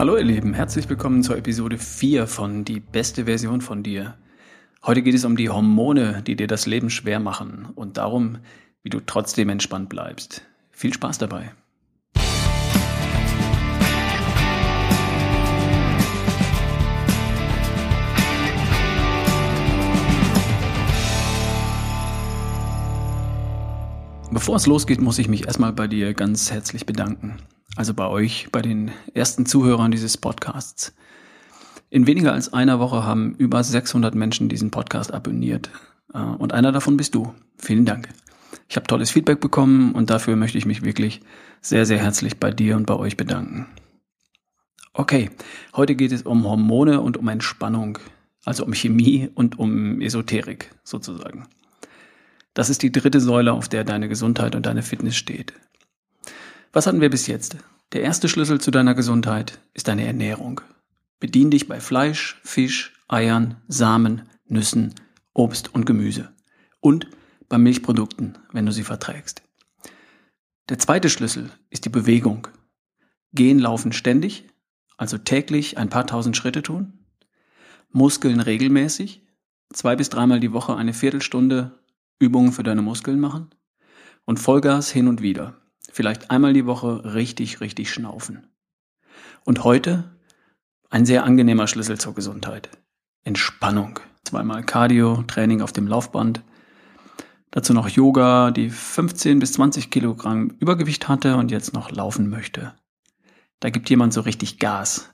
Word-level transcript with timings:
Hallo 0.00 0.16
ihr 0.16 0.24
Lieben, 0.24 0.54
herzlich 0.54 0.88
willkommen 0.88 1.22
zur 1.22 1.36
Episode 1.36 1.76
4 1.76 2.26
von 2.26 2.64
Die 2.64 2.80
beste 2.80 3.26
Version 3.26 3.60
von 3.60 3.82
dir. 3.82 4.16
Heute 4.82 5.02
geht 5.02 5.14
es 5.14 5.26
um 5.26 5.36
die 5.36 5.50
Hormone, 5.50 6.22
die 6.26 6.36
dir 6.36 6.46
das 6.46 6.64
Leben 6.64 6.88
schwer 6.88 7.20
machen 7.20 7.68
und 7.74 7.98
darum, 7.98 8.38
wie 8.82 8.88
du 8.88 9.00
trotzdem 9.00 9.50
entspannt 9.50 9.90
bleibst. 9.90 10.40
Viel 10.70 10.94
Spaß 10.94 11.18
dabei. 11.18 11.52
Bevor 24.30 24.56
es 24.56 24.66
losgeht, 24.66 25.02
muss 25.02 25.18
ich 25.18 25.28
mich 25.28 25.44
erstmal 25.44 25.74
bei 25.74 25.86
dir 25.86 26.14
ganz 26.14 26.50
herzlich 26.50 26.86
bedanken. 26.86 27.36
Also 27.76 27.94
bei 27.94 28.06
euch, 28.08 28.48
bei 28.52 28.62
den 28.62 28.90
ersten 29.14 29.46
Zuhörern 29.46 29.90
dieses 29.90 30.16
Podcasts. 30.16 30.94
In 31.88 32.06
weniger 32.06 32.32
als 32.32 32.52
einer 32.52 32.78
Woche 32.78 33.04
haben 33.04 33.34
über 33.36 33.62
600 33.62 34.14
Menschen 34.14 34.48
diesen 34.48 34.70
Podcast 34.70 35.12
abonniert. 35.12 35.70
Äh, 36.12 36.18
und 36.18 36.52
einer 36.52 36.72
davon 36.72 36.96
bist 36.96 37.14
du. 37.14 37.34
Vielen 37.58 37.84
Dank. 37.84 38.08
Ich 38.68 38.76
habe 38.76 38.86
tolles 38.86 39.10
Feedback 39.10 39.40
bekommen 39.40 39.92
und 39.92 40.10
dafür 40.10 40.36
möchte 40.36 40.58
ich 40.58 40.66
mich 40.66 40.82
wirklich 40.82 41.20
sehr, 41.60 41.86
sehr 41.86 41.98
herzlich 41.98 42.38
bei 42.38 42.50
dir 42.50 42.76
und 42.76 42.86
bei 42.86 42.94
euch 42.94 43.16
bedanken. 43.16 43.66
Okay, 44.92 45.30
heute 45.74 45.94
geht 45.94 46.12
es 46.12 46.22
um 46.22 46.44
Hormone 46.44 47.00
und 47.00 47.16
um 47.16 47.28
Entspannung, 47.28 47.98
also 48.44 48.64
um 48.64 48.72
Chemie 48.72 49.28
und 49.34 49.58
um 49.58 50.00
Esoterik 50.00 50.70
sozusagen. 50.84 51.46
Das 52.54 52.70
ist 52.70 52.82
die 52.82 52.92
dritte 52.92 53.20
Säule, 53.20 53.52
auf 53.52 53.68
der 53.68 53.84
deine 53.84 54.08
Gesundheit 54.08 54.54
und 54.54 54.66
deine 54.66 54.82
Fitness 54.82 55.16
steht. 55.16 55.52
Was 56.72 56.86
hatten 56.86 57.00
wir 57.00 57.10
bis 57.10 57.26
jetzt? 57.26 57.56
Der 57.92 58.02
erste 58.02 58.28
Schlüssel 58.28 58.60
zu 58.60 58.70
deiner 58.70 58.94
Gesundheit 58.94 59.60
ist 59.74 59.88
deine 59.88 60.06
Ernährung. 60.06 60.60
Bedien 61.18 61.50
dich 61.50 61.66
bei 61.66 61.80
Fleisch, 61.80 62.40
Fisch, 62.44 62.92
Eiern, 63.08 63.56
Samen, 63.66 64.28
Nüssen, 64.46 64.94
Obst 65.34 65.74
und 65.74 65.84
Gemüse. 65.84 66.32
Und 66.78 67.08
bei 67.48 67.58
Milchprodukten, 67.58 68.38
wenn 68.52 68.66
du 68.66 68.72
sie 68.72 68.84
verträgst. 68.84 69.42
Der 70.68 70.78
zweite 70.78 71.10
Schlüssel 71.10 71.50
ist 71.70 71.86
die 71.86 71.90
Bewegung. 71.90 72.46
Gehen, 73.32 73.58
laufen 73.58 73.92
ständig, 73.92 74.46
also 74.96 75.18
täglich 75.18 75.76
ein 75.76 75.88
paar 75.88 76.06
tausend 76.06 76.36
Schritte 76.36 76.62
tun. 76.62 77.04
Muskeln 77.90 78.38
regelmäßig, 78.38 79.26
zwei 79.72 79.96
bis 79.96 80.08
dreimal 80.08 80.38
die 80.38 80.52
Woche 80.52 80.76
eine 80.76 80.94
Viertelstunde 80.94 81.80
Übungen 82.20 82.52
für 82.52 82.62
deine 82.62 82.82
Muskeln 82.82 83.18
machen 83.18 83.50
und 84.24 84.38
Vollgas 84.38 84.92
hin 84.92 85.08
und 85.08 85.20
wieder. 85.20 85.59
Vielleicht 86.00 86.30
einmal 86.30 86.54
die 86.54 86.64
Woche 86.64 87.12
richtig, 87.12 87.60
richtig 87.60 87.92
schnaufen. 87.92 88.46
Und 89.44 89.64
heute 89.64 90.16
ein 90.88 91.04
sehr 91.04 91.24
angenehmer 91.24 91.66
Schlüssel 91.66 91.98
zur 91.98 92.14
Gesundheit. 92.14 92.70
Entspannung. 93.22 94.00
Zweimal 94.24 94.62
Cardio, 94.64 95.22
Training 95.24 95.60
auf 95.60 95.74
dem 95.74 95.86
Laufband. 95.86 96.40
Dazu 97.50 97.74
noch 97.74 97.86
Yoga, 97.86 98.50
die 98.50 98.70
15 98.70 99.40
bis 99.40 99.52
20 99.52 99.90
Kilogramm 99.90 100.54
Übergewicht 100.58 101.06
hatte 101.06 101.36
und 101.36 101.50
jetzt 101.50 101.74
noch 101.74 101.90
laufen 101.90 102.30
möchte. 102.30 102.72
Da 103.58 103.68
gibt 103.68 103.90
jemand 103.90 104.14
so 104.14 104.22
richtig 104.22 104.58
Gas. 104.58 105.12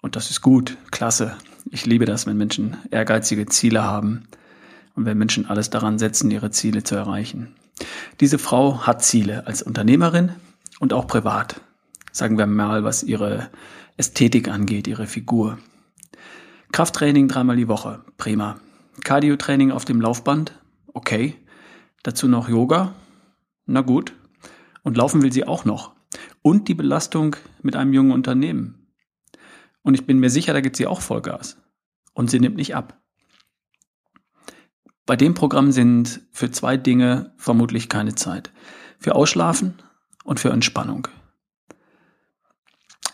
Und 0.00 0.14
das 0.14 0.30
ist 0.30 0.42
gut, 0.42 0.76
klasse. 0.92 1.36
Ich 1.72 1.86
liebe 1.86 2.04
das, 2.04 2.28
wenn 2.28 2.36
Menschen 2.36 2.76
ehrgeizige 2.92 3.46
Ziele 3.46 3.82
haben 3.82 4.28
und 4.94 5.06
wenn 5.06 5.18
Menschen 5.18 5.46
alles 5.46 5.70
daran 5.70 5.98
setzen, 5.98 6.30
ihre 6.30 6.52
Ziele 6.52 6.84
zu 6.84 6.94
erreichen. 6.94 7.56
Diese 8.20 8.38
Frau 8.38 8.86
hat 8.86 9.02
Ziele 9.02 9.46
als 9.46 9.62
Unternehmerin 9.62 10.32
und 10.78 10.92
auch 10.92 11.06
privat. 11.06 11.60
Sagen 12.12 12.38
wir 12.38 12.46
mal, 12.46 12.84
was 12.84 13.02
ihre 13.02 13.50
Ästhetik 13.96 14.48
angeht, 14.48 14.86
ihre 14.86 15.06
Figur. 15.06 15.58
Krafttraining 16.72 17.28
dreimal 17.28 17.56
die 17.56 17.68
Woche, 17.68 18.04
prima. 18.16 18.58
Cardio-Training 19.04 19.70
auf 19.70 19.84
dem 19.84 20.00
Laufband, 20.00 20.58
okay. 20.92 21.36
Dazu 22.02 22.28
noch 22.28 22.48
Yoga, 22.48 22.94
na 23.66 23.82
gut. 23.82 24.14
Und 24.82 24.96
laufen 24.96 25.22
will 25.22 25.32
sie 25.32 25.46
auch 25.46 25.64
noch. 25.64 25.92
Und 26.42 26.68
die 26.68 26.74
Belastung 26.74 27.36
mit 27.62 27.76
einem 27.76 27.92
jungen 27.92 28.12
Unternehmen. 28.12 28.86
Und 29.82 29.94
ich 29.94 30.06
bin 30.06 30.18
mir 30.18 30.30
sicher, 30.30 30.52
da 30.52 30.60
gibt 30.60 30.76
sie 30.76 30.86
auch 30.86 31.00
Vollgas. 31.00 31.58
Und 32.14 32.30
sie 32.30 32.40
nimmt 32.40 32.56
nicht 32.56 32.74
ab. 32.74 33.00
Bei 35.10 35.16
dem 35.16 35.34
Programm 35.34 35.72
sind 35.72 36.20
für 36.30 36.52
zwei 36.52 36.76
Dinge 36.76 37.32
vermutlich 37.36 37.88
keine 37.88 38.14
Zeit. 38.14 38.52
Für 39.00 39.16
Ausschlafen 39.16 39.74
und 40.22 40.38
für 40.38 40.50
Entspannung. 40.50 41.08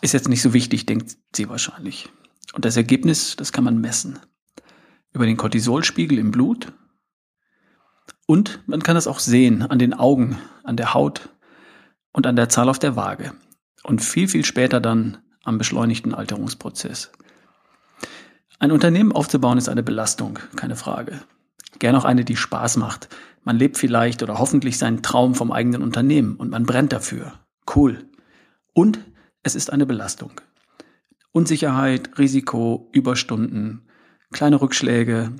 Ist 0.01 0.13
jetzt 0.13 0.29
nicht 0.29 0.43
so 0.43 0.53
wichtig, 0.53 0.85
denkt 0.85 1.17
sie 1.35 1.49
wahrscheinlich. 1.49 2.07
Und 2.53 2.65
das 2.65 2.77
Ergebnis, 2.77 3.35
das 3.35 3.51
kann 3.51 3.63
man 3.63 3.81
messen. 3.81 4.19
Über 5.11 5.25
den 5.25 5.37
Cortisolspiegel 5.37 6.19
im 6.19 6.29
Blut. 6.29 6.71
Und 8.27 8.59
man 8.67 8.83
kann 8.83 8.93
das 8.93 9.07
auch 9.07 9.17
sehen 9.17 9.63
an 9.63 9.79
den 9.79 9.95
Augen, 9.95 10.37
an 10.63 10.77
der 10.77 10.93
Haut 10.93 11.29
und 12.11 12.27
an 12.27 12.35
der 12.35 12.47
Zahl 12.47 12.69
auf 12.69 12.77
der 12.77 12.95
Waage. 12.95 13.33
Und 13.81 14.03
viel, 14.03 14.27
viel 14.27 14.45
später 14.45 14.79
dann 14.79 15.17
am 15.43 15.57
beschleunigten 15.57 16.13
Alterungsprozess. 16.13 17.11
Ein 18.59 18.71
Unternehmen 18.71 19.13
aufzubauen 19.13 19.57
ist 19.57 19.67
eine 19.67 19.81
Belastung, 19.81 20.37
keine 20.55 20.75
Frage. 20.75 21.23
Gern 21.79 21.95
auch 21.95 22.05
eine, 22.05 22.25
die 22.25 22.35
Spaß 22.35 22.77
macht. 22.77 23.09
Man 23.43 23.57
lebt 23.57 23.77
vielleicht 23.77 24.23
oder 24.23 24.39
hoffentlich 24.39 24.77
seinen 24.77 25.03
Traum 25.03 25.35
vom 25.35 25.51
eigenen 25.51 25.81
Unternehmen 25.81 26.35
und 26.35 26.49
man 26.49 26.65
brennt 26.65 26.91
dafür. 26.91 27.33
Cool. 27.75 28.05
Und 28.73 28.99
es 29.43 29.55
ist 29.55 29.71
eine 29.71 29.85
Belastung. 29.85 30.31
Unsicherheit, 31.31 32.17
Risiko, 32.17 32.89
Überstunden, 32.91 33.87
kleine 34.31 34.59
Rückschläge 34.59 35.33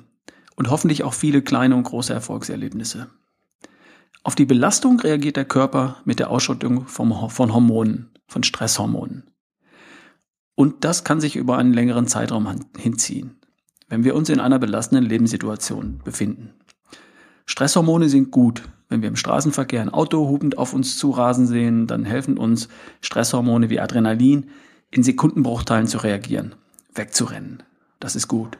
und 0.56 0.70
hoffentlich 0.70 1.02
auch 1.04 1.14
viele 1.14 1.42
kleine 1.42 1.76
und 1.76 1.82
große 1.82 2.12
Erfolgserlebnisse. 2.12 3.10
Auf 4.22 4.34
die 4.34 4.46
Belastung 4.46 5.00
reagiert 5.00 5.36
der 5.36 5.44
Körper 5.44 6.00
mit 6.04 6.18
der 6.18 6.30
Ausschüttung 6.30 6.86
von 6.86 7.10
Hormonen, 7.20 8.10
von 8.26 8.42
Stresshormonen. 8.42 9.30
Und 10.54 10.84
das 10.84 11.04
kann 11.04 11.20
sich 11.20 11.36
über 11.36 11.58
einen 11.58 11.72
längeren 11.72 12.06
Zeitraum 12.06 12.48
hinziehen 12.76 13.37
wenn 13.88 14.04
wir 14.04 14.14
uns 14.14 14.28
in 14.28 14.40
einer 14.40 14.58
belastenden 14.58 15.06
Lebenssituation 15.06 16.00
befinden. 16.04 16.52
Stresshormone 17.46 18.08
sind 18.08 18.30
gut. 18.30 18.62
Wenn 18.90 19.02
wir 19.02 19.08
im 19.08 19.16
Straßenverkehr 19.16 19.82
ein 19.82 19.88
Auto 19.92 20.28
hubend 20.28 20.56
auf 20.56 20.72
uns 20.72 20.96
zurasen 20.98 21.46
sehen, 21.46 21.86
dann 21.86 22.04
helfen 22.04 22.38
uns 22.38 22.68
Stresshormone 23.00 23.70
wie 23.70 23.80
Adrenalin, 23.80 24.50
in 24.90 25.02
Sekundenbruchteilen 25.02 25.86
zu 25.86 25.98
reagieren, 25.98 26.54
wegzurennen. 26.94 27.62
Das 28.00 28.16
ist 28.16 28.28
gut. 28.28 28.58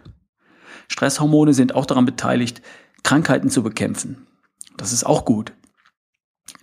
Stresshormone 0.88 1.54
sind 1.54 1.74
auch 1.74 1.86
daran 1.86 2.04
beteiligt, 2.04 2.62
Krankheiten 3.02 3.50
zu 3.50 3.62
bekämpfen. 3.62 4.26
Das 4.76 4.92
ist 4.92 5.04
auch 5.04 5.24
gut. 5.24 5.52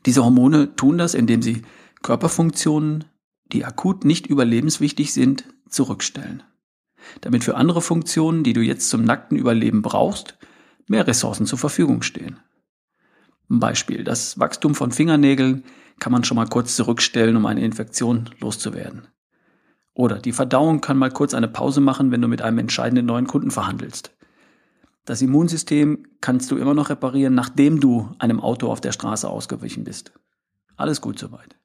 Diese 0.06 0.24
Hormone 0.24 0.76
tun 0.76 0.98
das, 0.98 1.14
indem 1.14 1.42
sie 1.42 1.64
Körperfunktionen, 2.02 3.06
die 3.52 3.66
akut 3.66 4.06
nicht 4.06 4.28
überlebenswichtig 4.28 5.14
sind, 5.14 5.46
zurückstellen 5.70 6.44
damit 7.22 7.44
für 7.44 7.56
andere 7.56 7.82
Funktionen, 7.82 8.44
die 8.44 8.54
du 8.54 8.62
jetzt 8.62 8.90
zum 8.90 9.04
nackten 9.04 9.38
Überleben 9.38 9.82
brauchst, 9.82 10.38
mehr 10.88 11.08
Ressourcen 11.08 11.46
zur 11.46 11.60
Verfügung 11.60 12.02
stehen. 12.02 12.40
Ein 13.50 13.60
Beispiel, 13.60 14.04
das 14.04 14.40
Wachstum 14.40 14.76
von 14.76 14.92
Fingernägeln 14.92 15.64
kann 16.00 16.12
man 16.12 16.24
schon 16.24 16.36
mal 16.36 16.48
kurz 16.48 16.76
zurückstellen, 16.76 17.36
um 17.36 17.46
eine 17.46 17.64
Infektion 17.64 18.30
loszuwerden. 18.40 19.08
Oder 19.94 20.20
die 20.20 20.34
Verdauung 20.34 20.82
kann 20.82 20.98
mal 20.98 21.12
kurz 21.12 21.34
eine 21.34 21.48
Pause 21.48 21.80
machen, 21.80 22.12
wenn 22.12 22.22
du 22.22 22.28
mit 22.28 22.42
einem 22.42 22.58
entscheidenden 22.58 23.06
neuen 23.06 23.28
Kunden 23.28 23.52
verhandelst. 23.52 24.12
Das 25.06 25.22
Immunsystem 25.22 26.06
kannst 26.20 26.52
du 26.52 26.58
immer 26.58 26.74
noch 26.74 26.90
reparieren, 26.90 27.36
nachdem 27.36 27.80
du 27.80 28.12
einem 28.20 28.40
Auto 28.42 28.72
auf 28.72 28.82
der 28.82 28.92
Straße 28.92 29.30
ausgewichen 29.30 29.84
bist. 29.84 30.12
Alles 30.76 31.00
gut 31.00 31.20
soweit. 31.20 31.56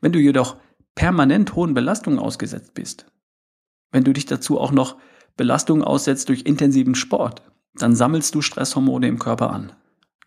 Wenn 0.00 0.12
du 0.12 0.18
jedoch 0.18 0.56
permanent 0.94 1.54
hohen 1.54 1.74
Belastungen 1.74 2.18
ausgesetzt 2.18 2.74
bist, 2.74 3.06
wenn 3.92 4.04
du 4.04 4.12
dich 4.12 4.26
dazu 4.26 4.58
auch 4.58 4.72
noch 4.72 4.96
Belastungen 5.36 5.84
aussetzt 5.84 6.28
durch 6.28 6.42
intensiven 6.42 6.94
Sport, 6.94 7.42
dann 7.74 7.94
sammelst 7.94 8.34
du 8.34 8.42
Stresshormone 8.42 9.06
im 9.06 9.18
Körper 9.18 9.50
an. 9.50 9.72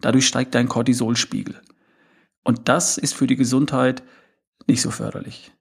Dadurch 0.02 0.28
steigt 0.28 0.56
dein 0.56 0.70
Cortisolspiegel. 0.70 1.62
Und 2.44 2.70
das 2.70 2.98
ist 2.98 3.14
für 3.14 3.28
die 3.28 3.36
Gesundheit 3.36 4.04
nicht 4.68 4.82
so 4.82 4.92
förderlich. 4.92 5.52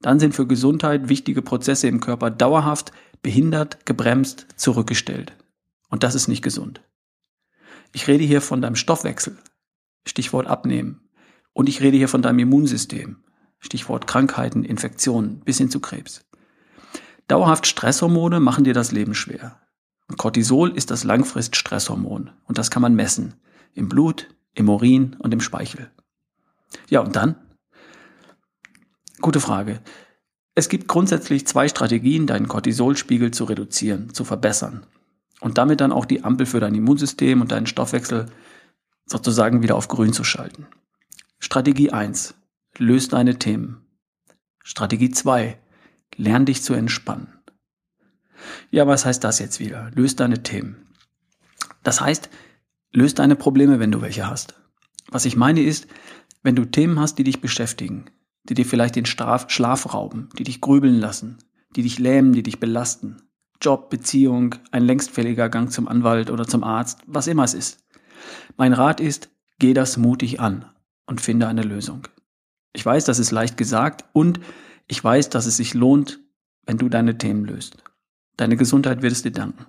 Dann 0.00 0.18
sind 0.18 0.34
für 0.34 0.46
Gesundheit 0.46 1.08
wichtige 1.08 1.42
Prozesse 1.42 1.88
im 1.88 2.00
Körper 2.00 2.30
dauerhaft 2.30 2.92
behindert, 3.22 3.86
gebremst, 3.86 4.46
zurückgestellt. 4.56 5.32
Und 5.88 6.02
das 6.02 6.14
ist 6.14 6.28
nicht 6.28 6.42
gesund. 6.42 6.82
Ich 7.92 8.08
rede 8.08 8.24
hier 8.24 8.40
von 8.40 8.60
deinem 8.60 8.76
Stoffwechsel, 8.76 9.38
Stichwort 10.06 10.46
Abnehmen. 10.46 11.08
Und 11.52 11.68
ich 11.68 11.80
rede 11.80 11.96
hier 11.96 12.08
von 12.08 12.22
deinem 12.22 12.40
Immunsystem, 12.40 13.24
Stichwort 13.58 14.06
Krankheiten, 14.06 14.64
Infektionen 14.64 15.40
bis 15.40 15.58
hin 15.58 15.70
zu 15.70 15.80
Krebs. 15.80 16.26
Dauerhaft 17.28 17.66
Stresshormone 17.66 18.40
machen 18.40 18.64
dir 18.64 18.74
das 18.74 18.92
Leben 18.92 19.14
schwer. 19.14 19.60
Und 20.08 20.18
Cortisol 20.18 20.70
ist 20.70 20.90
das 20.90 21.04
Langfrist-Stresshormon 21.04 22.30
und 22.44 22.58
das 22.58 22.70
kann 22.70 22.82
man 22.82 22.94
messen. 22.94 23.34
Im 23.74 23.88
Blut, 23.88 24.28
im 24.54 24.68
Urin 24.68 25.16
und 25.18 25.34
im 25.34 25.40
Speichel. 25.40 25.90
Ja, 26.88 27.00
und 27.00 27.16
dann? 27.16 27.36
Gute 29.20 29.40
Frage. 29.40 29.80
Es 30.54 30.68
gibt 30.68 30.88
grundsätzlich 30.88 31.46
zwei 31.46 31.68
Strategien, 31.68 32.26
deinen 32.26 32.48
Cortisolspiegel 32.48 33.30
zu 33.30 33.44
reduzieren, 33.44 34.14
zu 34.14 34.24
verbessern 34.24 34.86
und 35.40 35.58
damit 35.58 35.80
dann 35.80 35.92
auch 35.92 36.04
die 36.04 36.24
Ampel 36.24 36.46
für 36.46 36.60
dein 36.60 36.74
Immunsystem 36.74 37.40
und 37.40 37.52
deinen 37.52 37.66
Stoffwechsel 37.66 38.26
sozusagen 39.04 39.62
wieder 39.62 39.76
auf 39.76 39.88
grün 39.88 40.12
zu 40.12 40.24
schalten. 40.24 40.66
Strategie 41.38 41.90
1. 41.90 42.34
Löst 42.78 43.12
deine 43.12 43.38
Themen. 43.38 43.84
Strategie 44.62 45.10
2. 45.10 45.58
Lern 46.16 46.46
dich 46.46 46.62
zu 46.62 46.74
entspannen. 46.74 47.28
Ja, 48.70 48.86
was 48.86 49.04
heißt 49.04 49.22
das 49.24 49.38
jetzt 49.38 49.60
wieder? 49.60 49.90
Löst 49.94 50.20
deine 50.20 50.42
Themen. 50.42 50.86
Das 51.82 52.00
heißt, 52.00 52.30
löst 52.92 53.18
deine 53.18 53.36
Probleme, 53.36 53.78
wenn 53.78 53.92
du 53.92 54.00
welche 54.02 54.28
hast. 54.28 54.54
Was 55.08 55.24
ich 55.24 55.36
meine 55.36 55.62
ist, 55.62 55.86
wenn 56.42 56.56
du 56.56 56.64
Themen 56.64 56.98
hast, 56.98 57.16
die 57.18 57.24
dich 57.24 57.40
beschäftigen, 57.40 58.06
die 58.44 58.54
dir 58.54 58.66
vielleicht 58.66 58.96
den 58.96 59.06
Straf 59.06 59.50
Schlaf 59.50 59.94
rauben, 59.94 60.28
die 60.38 60.44
dich 60.44 60.60
grübeln 60.60 60.98
lassen, 60.98 61.38
die 61.74 61.82
dich 61.82 61.98
lähmen, 61.98 62.32
die 62.32 62.42
dich 62.42 62.60
belasten. 62.60 63.22
Job, 63.60 63.90
Beziehung, 63.90 64.54
ein 64.70 64.84
längstfälliger 64.84 65.48
Gang 65.48 65.70
zum 65.70 65.88
Anwalt 65.88 66.30
oder 66.30 66.46
zum 66.46 66.62
Arzt, 66.62 67.00
was 67.06 67.26
immer 67.26 67.44
es 67.44 67.54
ist. 67.54 67.84
Mein 68.56 68.72
Rat 68.72 69.00
ist, 69.00 69.30
geh 69.58 69.74
das 69.74 69.96
mutig 69.96 70.40
an 70.40 70.66
und 71.06 71.20
finde 71.20 71.48
eine 71.48 71.62
Lösung. 71.62 72.08
Ich 72.72 72.84
weiß, 72.84 73.04
das 73.04 73.18
ist 73.18 73.30
leicht 73.30 73.56
gesagt 73.56 74.04
und 74.12 74.40
ich 74.88 75.02
weiß, 75.02 75.30
dass 75.30 75.46
es 75.46 75.56
sich 75.56 75.74
lohnt, 75.74 76.20
wenn 76.64 76.78
du 76.78 76.88
deine 76.88 77.18
Themen 77.18 77.44
löst. 77.44 77.76
Deine 78.36 78.56
Gesundheit 78.56 79.02
wird 79.02 79.12
es 79.12 79.22
dir 79.22 79.32
danken. 79.32 79.66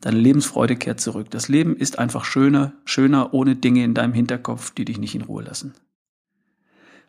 Deine 0.00 0.18
Lebensfreude 0.18 0.76
kehrt 0.76 1.00
zurück. 1.00 1.30
Das 1.30 1.48
Leben 1.48 1.76
ist 1.76 1.98
einfach 1.98 2.24
schöner, 2.24 2.74
schöner 2.84 3.34
ohne 3.34 3.56
Dinge 3.56 3.82
in 3.82 3.94
deinem 3.94 4.12
Hinterkopf, 4.12 4.70
die 4.70 4.84
dich 4.84 4.98
nicht 4.98 5.14
in 5.14 5.22
Ruhe 5.22 5.42
lassen. 5.42 5.74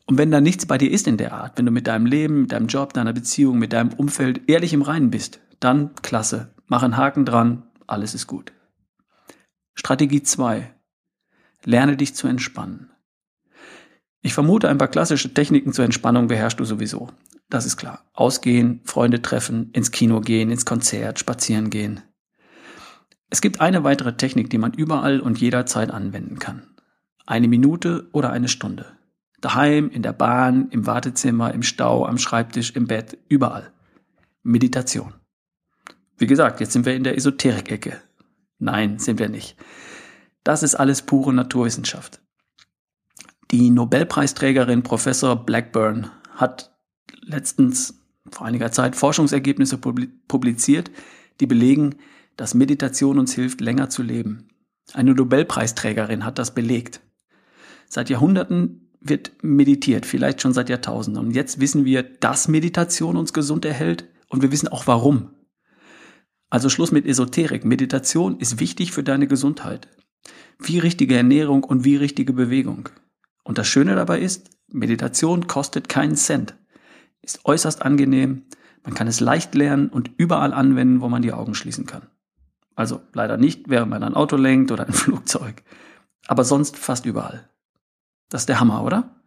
Und 0.07 0.17
wenn 0.17 0.31
da 0.31 0.41
nichts 0.41 0.65
bei 0.65 0.79
dir 0.79 0.89
ist 0.89 1.05
in 1.05 1.17
der 1.17 1.33
Art, 1.33 1.57
wenn 1.57 1.67
du 1.67 1.71
mit 1.71 1.85
deinem 1.85 2.07
Leben, 2.07 2.41
mit 2.41 2.51
deinem 2.51 2.65
Job, 2.65 2.93
deiner 2.93 3.13
Beziehung, 3.13 3.59
mit 3.59 3.73
deinem 3.73 3.93
Umfeld 3.93 4.49
ehrlich 4.49 4.73
im 4.73 4.81
Reinen 4.81 5.11
bist, 5.11 5.39
dann 5.59 5.93
klasse. 6.01 6.51
Mach 6.65 6.81
einen 6.81 6.97
Haken 6.97 7.25
dran, 7.25 7.63
alles 7.85 8.15
ist 8.15 8.25
gut. 8.25 8.51
Strategie 9.75 10.23
2. 10.23 10.73
Lerne 11.63 11.95
dich 11.95 12.15
zu 12.15 12.27
entspannen. 12.27 12.89
Ich 14.21 14.33
vermute, 14.33 14.67
ein 14.67 14.77
paar 14.77 14.89
klassische 14.89 15.33
Techniken 15.33 15.71
zur 15.71 15.85
Entspannung 15.85 16.27
beherrschst 16.27 16.59
du 16.59 16.65
sowieso. 16.65 17.09
Das 17.49 17.65
ist 17.65 17.77
klar. 17.77 18.05
Ausgehen, 18.13 18.81
Freunde 18.83 19.21
treffen, 19.21 19.71
ins 19.71 19.91
Kino 19.91 20.21
gehen, 20.21 20.51
ins 20.51 20.65
Konzert, 20.65 21.19
spazieren 21.19 21.69
gehen. 21.69 22.01
Es 23.29 23.41
gibt 23.41 23.61
eine 23.61 23.83
weitere 23.83 24.17
Technik, 24.17 24.49
die 24.49 24.57
man 24.57 24.73
überall 24.73 25.19
und 25.19 25.39
jederzeit 25.39 25.91
anwenden 25.91 26.39
kann. 26.39 26.67
Eine 27.25 27.47
Minute 27.47 28.09
oder 28.11 28.31
eine 28.31 28.47
Stunde. 28.47 28.85
Daheim, 29.39 29.89
in 29.89 30.01
der 30.01 30.13
Bahn, 30.13 30.67
im 30.69 30.85
Wartezimmer, 30.85 31.53
im 31.53 31.63
Stau, 31.63 32.05
am 32.05 32.17
Schreibtisch, 32.17 32.71
im 32.71 32.87
Bett, 32.87 33.17
überall. 33.29 33.71
Meditation. 34.43 35.13
Wie 36.17 36.27
gesagt, 36.27 36.59
jetzt 36.59 36.73
sind 36.73 36.85
wir 36.85 36.95
in 36.95 37.03
der 37.03 37.15
Esoterik-Ecke. 37.15 38.01
Nein, 38.57 38.99
sind 38.99 39.19
wir 39.19 39.29
nicht. 39.29 39.55
Das 40.43 40.63
ist 40.63 40.75
alles 40.75 41.03
pure 41.03 41.33
Naturwissenschaft. 41.33 42.19
Die 43.51 43.71
Nobelpreisträgerin 43.71 44.83
Professor 44.83 45.35
Blackburn 45.35 46.11
hat 46.35 46.71
letztens 47.21 47.99
vor 48.29 48.45
einiger 48.45 48.71
Zeit 48.71 48.95
Forschungsergebnisse 48.95 49.79
publiziert, 49.79 50.91
die 51.39 51.47
belegen, 51.47 51.95
dass 52.37 52.53
Meditation 52.53 53.17
uns 53.17 53.33
hilft, 53.33 53.59
länger 53.59 53.89
zu 53.89 54.03
leben. 54.03 54.49
Eine 54.93 55.15
Nobelpreisträgerin 55.15 56.25
hat 56.25 56.37
das 56.37 56.53
belegt. 56.53 57.01
Seit 57.87 58.11
Jahrhunderten 58.11 58.91
wird 59.01 59.31
meditiert, 59.41 60.05
vielleicht 60.05 60.41
schon 60.41 60.53
seit 60.53 60.69
Jahrtausenden. 60.69 61.25
Und 61.25 61.31
jetzt 61.31 61.59
wissen 61.59 61.85
wir, 61.85 62.03
dass 62.03 62.47
Meditation 62.49 63.17
uns 63.17 63.33
gesund 63.33 63.65
erhält 63.65 64.05
und 64.29 64.43
wir 64.43 64.51
wissen 64.51 64.67
auch 64.67 64.85
warum. 64.85 65.31
Also 66.51 66.69
Schluss 66.69 66.91
mit 66.91 67.07
Esoterik. 67.07 67.65
Meditation 67.65 68.39
ist 68.39 68.59
wichtig 68.59 68.91
für 68.91 69.03
deine 69.03 69.25
Gesundheit. 69.25 69.87
Wie 70.59 70.77
richtige 70.77 71.15
Ernährung 71.15 71.63
und 71.63 71.83
wie 71.83 71.95
richtige 71.95 72.33
Bewegung. 72.33 72.89
Und 73.49 73.57
das 73.57 73.67
Schöne 73.67 73.95
dabei 73.95 74.19
ist, 74.19 74.51
Meditation 74.67 75.47
kostet 75.47 75.89
keinen 75.89 76.15
Cent. 76.15 76.53
Ist 77.23 77.45
äußerst 77.45 77.81
angenehm. 77.81 78.43
Man 78.83 78.93
kann 78.93 79.07
es 79.07 79.21
leicht 79.21 79.55
lernen 79.55 79.89
und 79.89 80.11
überall 80.17 80.53
anwenden, 80.53 81.01
wo 81.01 81.09
man 81.09 81.23
die 81.23 81.33
Augen 81.33 81.55
schließen 81.55 81.87
kann. 81.87 82.03
Also 82.75 83.01
leider 83.11 83.37
nicht, 83.37 83.67
während 83.67 83.89
man 83.89 84.03
ein 84.03 84.13
Auto 84.13 84.35
lenkt 84.35 84.71
oder 84.71 84.85
ein 84.85 84.93
Flugzeug. 84.93 85.63
Aber 86.27 86.43
sonst 86.43 86.77
fast 86.77 87.07
überall. 87.07 87.49
Das 88.29 88.43
ist 88.43 88.49
der 88.49 88.59
Hammer, 88.59 88.83
oder? 88.83 89.19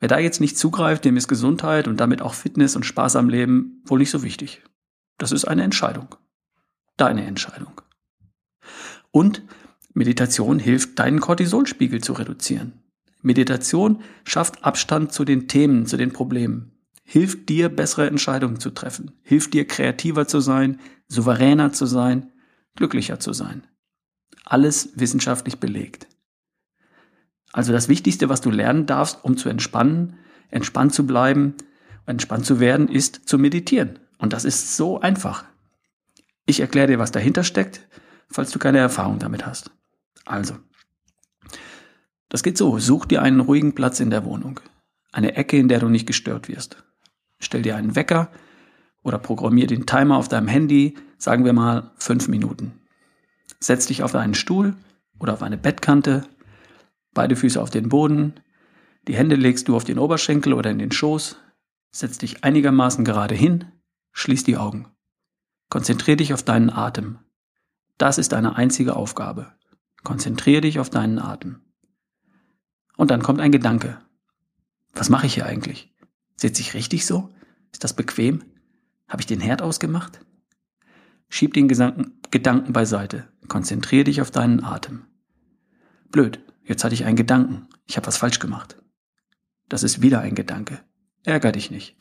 Wer 0.00 0.10
da 0.10 0.18
jetzt 0.18 0.42
nicht 0.42 0.58
zugreift, 0.58 1.06
dem 1.06 1.16
ist 1.16 1.28
Gesundheit 1.28 1.88
und 1.88 1.98
damit 2.00 2.20
auch 2.20 2.34
Fitness 2.34 2.76
und 2.76 2.84
Spaß 2.84 3.16
am 3.16 3.30
Leben 3.30 3.82
wohl 3.86 4.00
nicht 4.00 4.10
so 4.10 4.22
wichtig. 4.22 4.62
Das 5.16 5.32
ist 5.32 5.46
eine 5.46 5.62
Entscheidung. 5.62 6.14
Deine 6.98 7.24
Entscheidung. 7.24 7.80
Und 9.10 9.44
Meditation 9.94 10.58
hilft, 10.58 10.98
deinen 10.98 11.20
Cortisolspiegel 11.20 12.02
zu 12.02 12.12
reduzieren. 12.12 12.82
Meditation 13.20 14.02
schafft 14.24 14.64
Abstand 14.64 15.12
zu 15.12 15.24
den 15.24 15.48
Themen, 15.48 15.86
zu 15.86 15.96
den 15.96 16.12
Problemen. 16.12 16.72
Hilft 17.04 17.48
dir, 17.48 17.68
bessere 17.68 18.06
Entscheidungen 18.06 18.60
zu 18.60 18.70
treffen. 18.70 19.12
Hilft 19.22 19.54
dir, 19.54 19.66
kreativer 19.66 20.28
zu 20.28 20.40
sein, 20.40 20.78
souveräner 21.08 21.72
zu 21.72 21.86
sein, 21.86 22.32
glücklicher 22.76 23.18
zu 23.18 23.32
sein. 23.32 23.66
Alles 24.44 24.90
wissenschaftlich 24.94 25.58
belegt. 25.58 26.06
Also 27.52 27.72
das 27.72 27.88
Wichtigste, 27.88 28.28
was 28.28 28.40
du 28.40 28.50
lernen 28.50 28.86
darfst, 28.86 29.24
um 29.24 29.36
zu 29.36 29.48
entspannen, 29.48 30.18
entspannt 30.50 30.94
zu 30.94 31.06
bleiben, 31.06 31.54
entspannt 32.06 32.46
zu 32.46 32.60
werden, 32.60 32.88
ist 32.88 33.28
zu 33.28 33.38
meditieren. 33.38 33.98
Und 34.18 34.32
das 34.32 34.44
ist 34.44 34.76
so 34.76 35.00
einfach. 35.00 35.44
Ich 36.46 36.60
erkläre 36.60 36.88
dir, 36.88 36.98
was 36.98 37.12
dahinter 37.12 37.44
steckt, 37.44 37.86
falls 38.30 38.50
du 38.50 38.58
keine 38.58 38.78
Erfahrung 38.78 39.18
damit 39.18 39.46
hast. 39.46 39.70
Also, 40.24 40.54
das 42.28 42.42
geht 42.42 42.58
so. 42.58 42.78
Such 42.78 43.06
dir 43.06 43.22
einen 43.22 43.40
ruhigen 43.40 43.74
Platz 43.74 44.00
in 44.00 44.10
der 44.10 44.24
Wohnung. 44.24 44.60
Eine 45.12 45.36
Ecke, 45.36 45.58
in 45.58 45.68
der 45.68 45.80
du 45.80 45.88
nicht 45.88 46.06
gestört 46.06 46.48
wirst. 46.48 46.82
Stell 47.38 47.62
dir 47.62 47.76
einen 47.76 47.94
Wecker 47.94 48.30
oder 49.02 49.18
programmier 49.18 49.66
den 49.66 49.86
Timer 49.86 50.16
auf 50.16 50.28
deinem 50.28 50.48
Handy, 50.48 50.96
sagen 51.16 51.44
wir 51.44 51.52
mal 51.52 51.92
fünf 51.96 52.28
Minuten. 52.28 52.80
Setz 53.60 53.86
dich 53.86 54.02
auf 54.02 54.14
einen 54.14 54.34
Stuhl 54.34 54.74
oder 55.18 55.32
auf 55.32 55.42
eine 55.42 55.56
Bettkante 55.56 56.24
Beide 57.18 57.34
Füße 57.34 57.60
auf 57.60 57.70
den 57.70 57.88
Boden. 57.88 58.34
Die 59.08 59.16
Hände 59.16 59.34
legst 59.34 59.66
du 59.66 59.74
auf 59.74 59.82
den 59.82 59.98
Oberschenkel 59.98 60.52
oder 60.52 60.70
in 60.70 60.78
den 60.78 60.92
Schoß. 60.92 61.36
Setz 61.90 62.18
dich 62.18 62.44
einigermaßen 62.44 63.04
gerade 63.04 63.34
hin. 63.34 63.64
Schließ 64.12 64.44
die 64.44 64.56
Augen. 64.56 64.86
Konzentrier 65.68 66.16
dich 66.16 66.32
auf 66.32 66.42
deinen 66.44 66.70
Atem. 66.70 67.18
Das 67.96 68.18
ist 68.18 68.30
deine 68.30 68.54
einzige 68.54 68.94
Aufgabe. 68.94 69.52
Konzentrier 70.04 70.60
dich 70.60 70.78
auf 70.78 70.90
deinen 70.90 71.18
Atem. 71.18 71.60
Und 72.98 73.12
dann 73.12 73.22
kommt 73.22 73.40
ein 73.40 73.52
Gedanke. 73.52 73.96
Was 74.92 75.08
mache 75.08 75.26
ich 75.26 75.34
hier 75.34 75.46
eigentlich? 75.46 75.94
Sitze 76.36 76.60
ich 76.60 76.74
richtig 76.74 77.06
so? 77.06 77.32
Ist 77.72 77.84
das 77.84 77.94
bequem? 77.94 78.42
Habe 79.06 79.22
ich 79.22 79.26
den 79.26 79.40
Herd 79.40 79.62
ausgemacht? 79.62 80.20
Schieb 81.28 81.54
den 81.54 81.68
Gedanken, 81.68 82.72
beiseite. 82.72 83.28
Konzentrier 83.46 84.02
dich 84.02 84.20
auf 84.20 84.32
deinen 84.32 84.64
Atem. 84.64 85.04
Blöd. 86.10 86.40
Jetzt 86.64 86.82
hatte 86.82 86.94
ich 86.94 87.04
einen 87.04 87.16
Gedanken. 87.16 87.68
Ich 87.86 87.96
habe 87.96 88.08
was 88.08 88.16
falsch 88.16 88.40
gemacht. 88.40 88.82
Das 89.68 89.84
ist 89.84 90.02
wieder 90.02 90.20
ein 90.20 90.34
Gedanke. 90.34 90.80
Ärger 91.24 91.52
dich 91.52 91.70
nicht. 91.70 91.96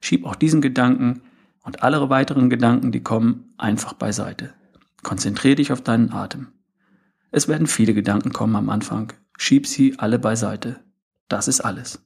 Schieb 0.00 0.26
auch 0.26 0.36
diesen 0.36 0.60
Gedanken 0.60 1.22
und 1.62 1.82
alle 1.82 2.10
weiteren 2.10 2.50
Gedanken, 2.50 2.92
die 2.92 3.02
kommen, 3.02 3.54
einfach 3.56 3.94
beiseite. 3.94 4.52
Konzentrier 5.02 5.54
dich 5.56 5.72
auf 5.72 5.80
deinen 5.80 6.12
Atem. 6.12 6.48
Es 7.30 7.48
werden 7.48 7.66
viele 7.66 7.94
Gedanken 7.94 8.34
kommen 8.34 8.54
am 8.54 8.68
Anfang. 8.68 9.14
Schieb 9.38 9.66
sie 9.66 9.98
alle 9.98 10.18
beiseite. 10.18 10.84
Das 11.28 11.48
ist 11.48 11.60
alles. 11.60 12.04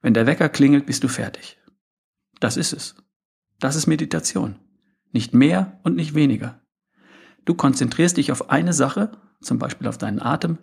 Wenn 0.00 0.14
der 0.14 0.26
Wecker 0.26 0.48
klingelt, 0.48 0.86
bist 0.86 1.04
du 1.04 1.08
fertig. 1.08 1.58
Das 2.40 2.56
ist 2.56 2.72
es. 2.72 2.94
Das 3.58 3.76
ist 3.76 3.86
Meditation. 3.86 4.56
Nicht 5.12 5.34
mehr 5.34 5.80
und 5.82 5.96
nicht 5.96 6.14
weniger. 6.14 6.60
Du 7.44 7.54
konzentrierst 7.54 8.16
dich 8.16 8.32
auf 8.32 8.50
eine 8.50 8.72
Sache, 8.72 9.12
zum 9.40 9.58
Beispiel 9.58 9.86
auf 9.86 9.98
deinen 9.98 10.20
Atem, 10.20 10.58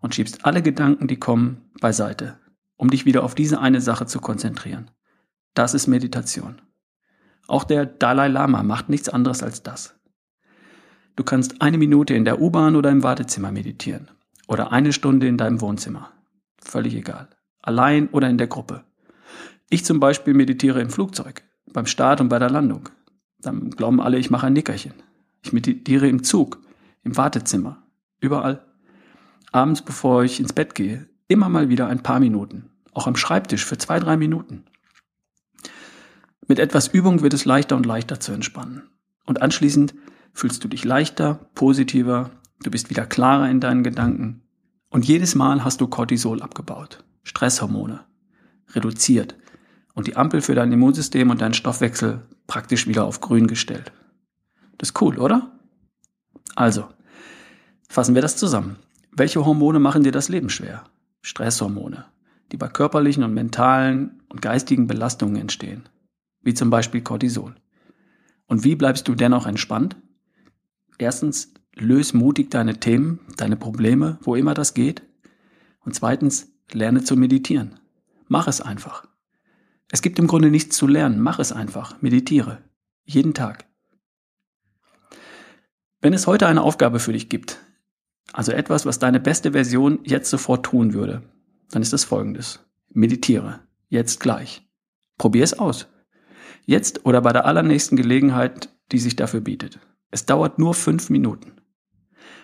und 0.00 0.14
schiebst 0.14 0.44
alle 0.44 0.62
Gedanken, 0.62 1.08
die 1.08 1.18
kommen, 1.18 1.70
beiseite, 1.80 2.38
um 2.76 2.90
dich 2.90 3.04
wieder 3.04 3.24
auf 3.24 3.34
diese 3.34 3.60
eine 3.60 3.80
Sache 3.80 4.06
zu 4.06 4.20
konzentrieren. 4.20 4.90
Das 5.54 5.74
ist 5.74 5.86
Meditation. 5.86 6.60
Auch 7.46 7.64
der 7.64 7.86
Dalai 7.86 8.28
Lama 8.28 8.62
macht 8.62 8.88
nichts 8.88 9.08
anderes 9.08 9.42
als 9.42 9.62
das. 9.62 9.98
Du 11.16 11.24
kannst 11.24 11.60
eine 11.60 11.78
Minute 11.78 12.14
in 12.14 12.24
der 12.24 12.40
U-Bahn 12.40 12.76
oder 12.76 12.90
im 12.90 13.02
Wartezimmer 13.02 13.50
meditieren 13.50 14.10
oder 14.50 14.72
eine 14.72 14.92
Stunde 14.92 15.28
in 15.28 15.36
deinem 15.36 15.60
Wohnzimmer. 15.60 16.10
Völlig 16.58 16.94
egal. 16.94 17.28
Allein 17.62 18.08
oder 18.08 18.28
in 18.28 18.36
der 18.36 18.48
Gruppe. 18.48 18.84
Ich 19.70 19.84
zum 19.84 20.00
Beispiel 20.00 20.34
meditiere 20.34 20.80
im 20.80 20.90
Flugzeug, 20.90 21.44
beim 21.72 21.86
Start 21.86 22.20
und 22.20 22.28
bei 22.28 22.40
der 22.40 22.50
Landung. 22.50 22.88
Dann 23.38 23.70
glauben 23.70 24.00
alle, 24.00 24.18
ich 24.18 24.30
mache 24.30 24.48
ein 24.48 24.52
Nickerchen. 24.52 24.94
Ich 25.42 25.52
meditiere 25.52 26.08
im 26.08 26.24
Zug, 26.24 26.58
im 27.04 27.16
Wartezimmer, 27.16 27.86
überall 28.20 28.66
abends 29.52 29.82
bevor 29.82 30.24
ich 30.24 30.40
ins 30.40 30.52
Bett 30.52 30.74
gehe, 30.74 31.08
immer 31.28 31.48
mal 31.48 31.68
wieder 31.68 31.86
ein 31.86 32.02
paar 32.02 32.20
Minuten. 32.20 32.70
Auch 32.92 33.06
am 33.06 33.16
Schreibtisch 33.16 33.64
für 33.64 33.78
zwei, 33.78 33.98
drei 34.00 34.16
Minuten. 34.16 34.64
Mit 36.46 36.58
etwas 36.58 36.88
Übung 36.88 37.22
wird 37.22 37.34
es 37.34 37.44
leichter 37.44 37.76
und 37.76 37.86
leichter 37.86 38.18
zu 38.20 38.32
entspannen. 38.32 38.82
Und 39.26 39.42
anschließend 39.42 39.94
fühlst 40.32 40.64
du 40.64 40.68
dich 40.68 40.84
leichter, 40.84 41.34
positiver, 41.54 42.30
du 42.62 42.70
bist 42.70 42.90
wieder 42.90 43.06
klarer 43.06 43.48
in 43.48 43.60
deinen 43.60 43.82
Gedanken. 43.82 44.42
Und 44.88 45.06
jedes 45.06 45.34
Mal 45.34 45.64
hast 45.64 45.80
du 45.80 45.86
Cortisol 45.86 46.42
abgebaut, 46.42 47.04
Stresshormone, 47.22 48.00
reduziert 48.70 49.36
und 49.94 50.06
die 50.06 50.16
Ampel 50.16 50.40
für 50.40 50.54
dein 50.54 50.72
Immunsystem 50.72 51.30
und 51.30 51.40
deinen 51.40 51.54
Stoffwechsel 51.54 52.22
praktisch 52.46 52.86
wieder 52.86 53.04
auf 53.04 53.20
grün 53.20 53.46
gestellt. 53.46 53.92
Das 54.78 54.90
ist 54.90 55.00
cool, 55.00 55.18
oder? 55.18 55.52
Also, 56.56 56.88
fassen 57.88 58.14
wir 58.14 58.22
das 58.22 58.36
zusammen. 58.36 58.76
Welche 59.12 59.44
Hormone 59.44 59.78
machen 59.78 60.02
dir 60.02 60.12
das 60.12 60.28
Leben 60.28 60.50
schwer? 60.50 60.84
Stresshormone, 61.22 62.06
die 62.50 62.56
bei 62.56 62.68
körperlichen 62.68 63.22
und 63.22 63.34
mentalen 63.34 64.22
und 64.28 64.42
geistigen 64.42 64.86
Belastungen 64.86 65.36
entstehen 65.36 65.88
wie 66.42 66.54
zum 66.54 66.70
Beispiel 66.70 67.02
Cortisol. 67.02 67.54
Und 68.46 68.64
wie 68.64 68.74
bleibst 68.74 69.06
du 69.08 69.14
dennoch 69.14 69.46
entspannt? 69.46 69.96
Erstens, 70.98 71.52
löse 71.80 72.16
mutig 72.16 72.50
deine 72.50 72.78
Themen, 72.78 73.20
deine 73.36 73.56
Probleme, 73.56 74.18
wo 74.22 74.34
immer 74.34 74.54
das 74.54 74.74
geht. 74.74 75.02
Und 75.80 75.94
zweitens, 75.94 76.52
lerne 76.72 77.02
zu 77.02 77.16
meditieren. 77.16 77.80
Mach 78.28 78.46
es 78.48 78.60
einfach. 78.60 79.06
Es 79.90 80.02
gibt 80.02 80.18
im 80.18 80.26
Grunde 80.26 80.50
nichts 80.50 80.76
zu 80.76 80.86
lernen. 80.86 81.20
Mach 81.20 81.38
es 81.38 81.52
einfach. 81.52 82.00
Meditiere. 82.00 82.58
Jeden 83.04 83.34
Tag. 83.34 83.66
Wenn 86.00 86.12
es 86.12 86.26
heute 86.26 86.46
eine 86.46 86.62
Aufgabe 86.62 87.00
für 87.00 87.12
dich 87.12 87.28
gibt, 87.28 87.58
also 88.32 88.52
etwas, 88.52 88.86
was 88.86 88.98
deine 88.98 89.20
beste 89.20 89.52
Version 89.52 89.98
jetzt 90.04 90.30
sofort 90.30 90.64
tun 90.64 90.94
würde, 90.94 91.22
dann 91.70 91.82
ist 91.82 91.92
es 91.92 92.04
folgendes. 92.04 92.60
Meditiere. 92.88 93.60
Jetzt 93.88 94.20
gleich. 94.20 94.66
Probier 95.18 95.44
es 95.44 95.58
aus. 95.58 95.88
Jetzt 96.64 97.04
oder 97.04 97.20
bei 97.20 97.32
der 97.32 97.46
allernächsten 97.46 97.96
Gelegenheit, 97.96 98.68
die 98.92 98.98
sich 98.98 99.16
dafür 99.16 99.40
bietet. 99.40 99.80
Es 100.10 100.26
dauert 100.26 100.58
nur 100.58 100.74
fünf 100.74 101.10
Minuten. 101.10 101.59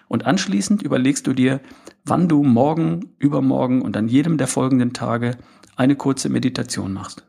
Und 0.09 0.27
anschließend 0.27 0.83
überlegst 0.83 1.27
du 1.27 1.33
dir, 1.33 1.61
wann 2.05 2.29
du 2.29 2.43
morgen, 2.43 3.15
übermorgen 3.19 3.83
und 3.83 3.97
an 3.97 4.09
jedem 4.09 4.39
der 4.39 4.47
folgenden 4.47 4.93
Tage 4.93 5.37
eine 5.75 5.97
kurze 5.97 6.29
Meditation 6.29 6.93
machst. 6.93 7.27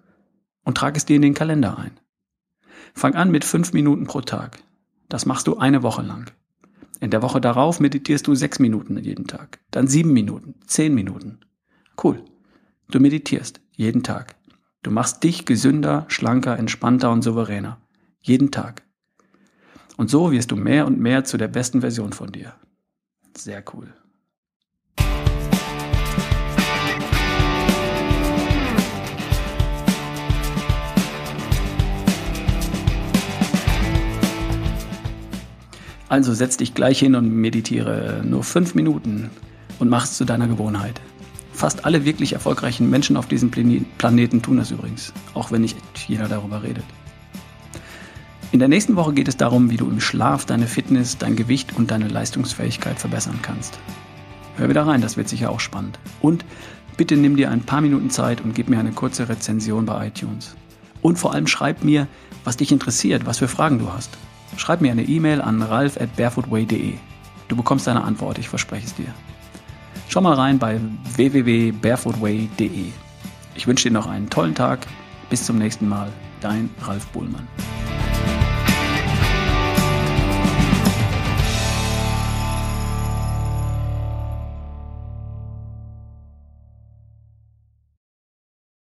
Und 0.63 0.77
trag 0.77 0.95
es 0.97 1.05
dir 1.05 1.15
in 1.15 1.21
den 1.21 1.33
Kalender 1.33 1.77
ein. 1.77 1.99
Fang 2.93 3.15
an 3.15 3.31
mit 3.31 3.45
fünf 3.45 3.73
Minuten 3.73 4.05
pro 4.05 4.21
Tag. 4.21 4.59
Das 5.09 5.25
machst 5.25 5.47
du 5.47 5.57
eine 5.57 5.83
Woche 5.83 6.01
lang. 6.01 6.31
In 6.99 7.11
der 7.11 7.21
Woche 7.21 7.39
darauf 7.39 7.79
meditierst 7.79 8.27
du 8.27 8.35
sechs 8.35 8.59
Minuten 8.59 8.97
jeden 8.97 9.27
Tag. 9.27 9.59
Dann 9.71 9.87
sieben 9.87 10.13
Minuten, 10.13 10.55
zehn 10.65 10.93
Minuten. 10.93 11.39
Cool. 12.01 12.23
Du 12.89 12.99
meditierst 12.99 13.61
jeden 13.71 14.03
Tag. 14.03 14.35
Du 14.83 14.91
machst 14.91 15.23
dich 15.23 15.45
gesünder, 15.45 16.05
schlanker, 16.07 16.57
entspannter 16.57 17.11
und 17.11 17.21
souveräner. 17.21 17.81
Jeden 18.21 18.51
Tag. 18.51 18.83
Und 19.95 20.09
so 20.09 20.31
wirst 20.31 20.51
du 20.51 20.55
mehr 20.55 20.85
und 20.85 20.99
mehr 20.99 21.23
zu 21.23 21.37
der 21.37 21.47
besten 21.47 21.81
Version 21.81 22.13
von 22.13 22.31
dir. 22.31 22.53
Sehr 23.37 23.63
cool. 23.73 23.93
Also 36.09 36.33
setz 36.33 36.57
dich 36.57 36.73
gleich 36.73 36.99
hin 36.99 37.15
und 37.15 37.29
meditiere 37.29 38.23
nur 38.25 38.43
fünf 38.43 38.73
Minuten 38.73 39.29
und 39.77 39.89
mach 39.89 40.05
es 40.05 40.17
zu 40.17 40.25
deiner 40.25 40.47
Gewohnheit. 40.47 40.99
Fast 41.53 41.85
alle 41.85 42.05
wirklich 42.05 42.33
erfolgreichen 42.33 42.89
Menschen 42.89 43.17
auf 43.17 43.27
diesem 43.27 43.51
Planeten 43.51 44.41
tun 44.41 44.57
das 44.57 44.71
übrigens, 44.71 45.13
auch 45.35 45.51
wenn 45.51 45.61
nicht 45.61 45.77
jeder 46.07 46.27
darüber 46.27 46.63
redet. 46.63 46.85
In 48.51 48.59
der 48.59 48.69
nächsten 48.69 48.95
Woche 48.95 49.13
geht 49.13 49.27
es 49.27 49.35
darum, 49.35 49.69
wie 49.69 49.77
du 49.77 49.89
im 49.89 49.99
Schlaf 49.99 50.45
deine 50.45 50.67
Fitness, 50.67 51.17
dein 51.17 51.35
Gewicht 51.35 51.75
und 51.75 51.91
deine 51.91 52.07
Leistungsfähigkeit 52.07 52.97
verbessern 52.97 53.39
kannst. 53.41 53.77
Hör 54.55 54.69
wieder 54.69 54.87
rein, 54.87 55.01
das 55.01 55.17
wird 55.17 55.27
sicher 55.27 55.51
auch 55.51 55.59
spannend. 55.59 55.99
Und 56.21 56.45
bitte 56.95 57.17
nimm 57.17 57.35
dir 57.35 57.51
ein 57.51 57.61
paar 57.61 57.81
Minuten 57.81 58.09
Zeit 58.09 58.41
und 58.41 58.55
gib 58.55 58.69
mir 58.69 58.79
eine 58.79 58.93
kurze 58.93 59.27
Rezension 59.27 59.85
bei 59.85 60.07
iTunes. 60.07 60.55
Und 61.01 61.19
vor 61.19 61.33
allem 61.33 61.47
schreib 61.47 61.83
mir, 61.83 62.07
was 62.43 62.57
dich 62.57 62.71
interessiert, 62.71 63.25
was 63.25 63.39
für 63.39 63.47
Fragen 63.47 63.79
du 63.79 63.91
hast. 63.91 64.17
Schreib 64.55 64.81
mir 64.81 64.91
eine 64.91 65.03
E-Mail 65.03 65.41
an 65.41 65.61
ralf 65.61 65.99
at 65.99 66.15
barefootway.de. 66.15 66.93
Du 67.49 67.55
bekommst 67.55 67.87
eine 67.87 68.03
Antwort, 68.03 68.39
ich 68.39 68.49
verspreche 68.49 68.87
es 68.87 68.95
dir. 68.95 69.13
Schau 70.07 70.21
mal 70.21 70.33
rein 70.33 70.57
bei 70.57 70.79
www.barefootway.de. 71.15 72.85
Ich 73.55 73.67
wünsche 73.67 73.89
dir 73.89 73.93
noch 73.93 74.07
einen 74.07 74.29
tollen 74.29 74.55
Tag. 74.55 74.87
Bis 75.29 75.45
zum 75.45 75.57
nächsten 75.57 75.89
Mal. 75.89 76.11
Dein 76.39 76.69
Ralf 76.81 77.07
Bohlmann. 77.07 77.47